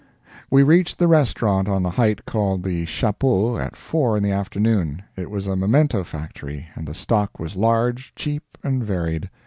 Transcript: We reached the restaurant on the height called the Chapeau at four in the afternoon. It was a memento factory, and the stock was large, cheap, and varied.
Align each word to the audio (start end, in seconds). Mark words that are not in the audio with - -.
We 0.49 0.63
reached 0.63 0.97
the 0.97 1.07
restaurant 1.07 1.67
on 1.67 1.83
the 1.83 1.91
height 1.91 2.25
called 2.25 2.63
the 2.63 2.85
Chapeau 2.87 3.57
at 3.59 3.75
four 3.75 4.17
in 4.17 4.23
the 4.23 4.31
afternoon. 4.31 5.03
It 5.15 5.29
was 5.29 5.45
a 5.45 5.55
memento 5.55 6.03
factory, 6.03 6.65
and 6.73 6.87
the 6.87 6.95
stock 6.95 7.37
was 7.39 7.55
large, 7.55 8.11
cheap, 8.15 8.57
and 8.63 8.83
varied. 8.83 9.29